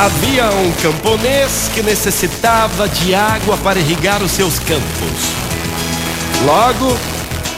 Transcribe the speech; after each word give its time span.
Havia 0.00 0.44
um 0.52 0.70
camponês 0.80 1.68
que 1.74 1.82
necessitava 1.82 2.88
de 2.88 3.16
água 3.16 3.56
para 3.56 3.80
irrigar 3.80 4.22
os 4.22 4.30
seus 4.30 4.56
campos. 4.60 5.32
Logo, 6.44 6.96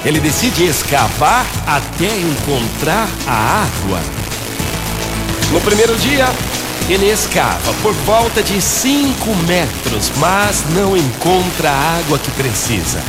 ele 0.06 0.18
decide 0.20 0.64
escavar 0.64 1.44
até 1.66 2.06
encontrar 2.06 3.10
a 3.26 3.64
água. 3.64 4.00
No 5.52 5.60
primeiro 5.60 5.94
dia, 5.96 6.26
ele 6.88 7.10
escava 7.10 7.74
por 7.82 7.92
volta 8.06 8.42
de 8.42 8.58
5 8.58 9.36
metros, 9.46 10.10
mas 10.16 10.64
não 10.70 10.96
encontra 10.96 11.70
a 11.70 11.98
água 11.98 12.18
que 12.18 12.30
precisa. 12.30 13.02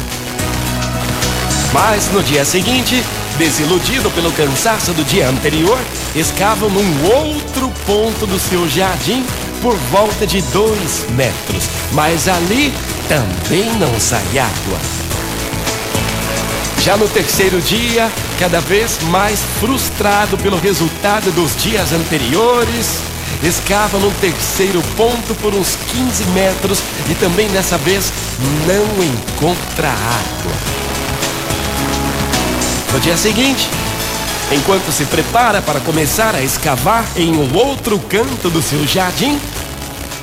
Mas 1.71 2.11
no 2.11 2.21
dia 2.21 2.43
seguinte, 2.43 3.02
desiludido 3.42 4.12
pelo 4.12 4.32
cansaço 4.34 4.94
do 4.94 5.04
dia 5.04 5.28
anterior, 5.28 5.80
escavam 6.14 6.70
num 6.70 7.05
outro 7.05 7.72
ponto 7.88 8.27
do 8.27 8.38
seu 8.38 8.70
jardim 8.70 9.26
por 9.63 9.76
volta 9.76 10.27
de 10.27 10.44
dois 10.54 11.08
metros, 11.09 11.68
mas 11.91 12.27
ali 12.27 12.72
também 13.08 13.66
não 13.80 13.99
sai 13.99 14.38
água. 14.38 14.77
Já 16.82 16.96
no 16.96 17.08
terceiro 17.08 17.59
dia, 17.62 18.12
cada 18.38 18.62
vez 18.62 18.99
mais 19.09 19.40
frustrado 19.60 20.38
pelo 20.38 20.60
resultado 20.60 21.32
dos 21.32 21.55
dias 21.55 21.94
anteriores, 21.94 22.99
escava 23.41 23.98
no 23.98 24.12
terceiro 24.21 24.84
ponto 24.96 25.34
por 25.41 25.55
uns 25.55 25.76
15 25.91 26.26
metros 26.26 26.84
e 27.10 27.16
também 27.16 27.48
dessa 27.48 27.76
vez 27.80 28.13
não 28.68 29.04
encontra 29.04 29.90
água. 29.90 30.70
No 32.91 33.00
dia 33.00 33.16
seguinte, 33.16 33.70
enquanto 34.52 34.91
se 34.91 35.05
prepara 35.05 35.62
para 35.62 35.80
começar 35.80 36.36
a 36.36 36.41
escavar 36.41 37.05
em 37.16 37.34
um 37.34 37.55
outro 37.55 37.98
canto 37.98 38.49
do 38.49 38.62
seu 38.62 38.85
jardim, 38.85 39.40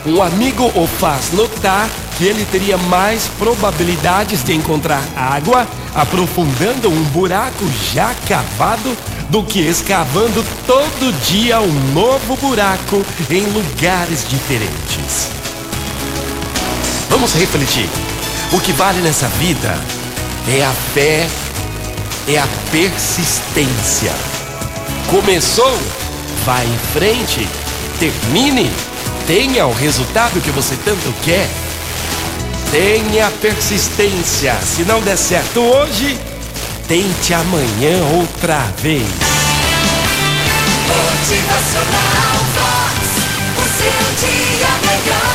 um 0.04 0.22
amigo 0.22 0.70
o 0.74 0.86
faz 0.86 1.32
notar 1.32 1.88
que 2.18 2.24
ele 2.24 2.44
teria 2.44 2.76
mais 2.76 3.26
probabilidades 3.38 4.44
de 4.44 4.52
encontrar 4.52 5.02
água 5.16 5.66
aprofundando 5.94 6.90
um 6.90 7.02
buraco 7.04 7.64
já 7.94 8.14
cavado 8.28 8.94
do 9.30 9.42
que 9.42 9.60
escavando 9.60 10.44
todo 10.66 11.12
dia 11.26 11.60
um 11.60 11.92
novo 11.94 12.36
buraco 12.36 13.02
em 13.30 13.46
lugares 13.46 14.26
diferentes. 14.28 15.30
Vamos 17.08 17.32
refletir. 17.32 17.88
O 18.52 18.60
que 18.60 18.72
vale 18.72 19.00
nessa 19.00 19.28
vida 19.28 19.78
é 20.48 20.64
a 20.64 20.72
fé 20.94 21.26
é 22.28 22.38
a 22.38 22.46
persistência. 22.70 24.12
Começou, 25.10 25.78
vai 26.44 26.66
em 26.66 26.78
frente, 26.92 27.48
termine, 27.98 28.70
tenha 29.26 29.66
o 29.66 29.72
resultado 29.72 30.38
que 30.40 30.50
você 30.50 30.76
tanto 30.84 31.12
quer. 31.24 31.48
Tenha 32.70 33.30
persistência. 33.40 34.54
Se 34.62 34.84
não 34.84 35.00
der 35.00 35.16
certo 35.16 35.60
hoje, 35.60 36.18
tente 36.86 37.32
amanhã 37.32 38.04
outra 38.18 38.58
vez. 38.82 39.08
Motivacional 40.86 42.37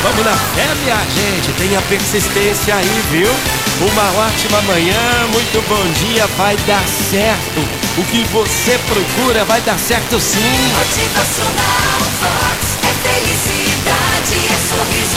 Vamos 0.04 0.22
na 0.22 0.36
fé, 0.36 0.68
minha 0.82 0.98
gente. 0.98 1.50
Tenha 1.56 1.80
persistência 1.80 2.74
aí, 2.74 3.02
viu? 3.10 3.30
Uma 3.90 4.26
ótima 4.26 4.60
manhã, 4.60 5.26
muito 5.32 5.66
bom 5.66 5.82
dia, 5.92 6.26
vai 6.36 6.54
dar 6.66 6.84
certo. 6.86 7.60
O 7.96 8.04
que 8.04 8.22
você 8.24 8.78
procura 8.86 9.46
vai 9.46 9.62
dar 9.62 9.78
certo 9.78 10.20
sim. 10.20 10.40
Motivacional 10.76 12.00
Vox 12.20 12.76
é 12.84 12.92
felicidade, 13.08 14.36
é 14.44 14.58
sorriso 14.68 15.13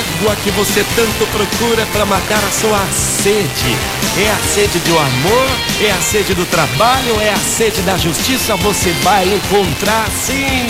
água 0.00 0.36
que 0.36 0.50
você 0.50 0.84
tanto 0.96 1.26
procura 1.26 1.86
para 1.92 2.04
matar 2.06 2.42
a 2.42 2.50
sua 2.50 2.80
sede. 2.92 3.76
É 4.18 4.30
a 4.30 4.36
sede 4.36 4.78
do 4.80 4.98
amor, 4.98 5.48
é 5.80 5.90
a 5.90 6.00
sede 6.00 6.34
do 6.34 6.44
trabalho, 6.46 7.20
é 7.20 7.30
a 7.30 7.36
sede 7.36 7.82
da 7.82 7.96
justiça. 7.96 8.56
Você 8.56 8.92
vai 9.02 9.24
encontrar 9.24 10.08
sim. 10.10 10.66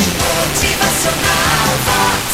Motivacional. 0.47 2.30